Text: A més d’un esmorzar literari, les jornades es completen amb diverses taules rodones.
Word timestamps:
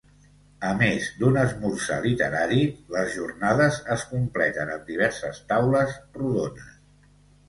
A 0.67 0.69
més 0.77 1.07
d’un 1.17 1.35
esmorzar 1.41 1.97
literari, 2.05 2.63
les 2.95 3.11
jornades 3.15 3.77
es 3.97 4.05
completen 4.13 4.71
amb 4.77 4.89
diverses 4.93 5.43
taules 5.53 5.93
rodones. 6.21 6.73